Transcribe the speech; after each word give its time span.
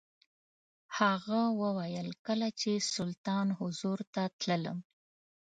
هغه 0.97 1.41
وویل 1.61 2.09
کله 2.25 2.47
چې 2.59 2.71
سلطان 2.95 3.47
حضور 3.59 3.97
ته 4.13 4.23
تللم. 4.39 4.79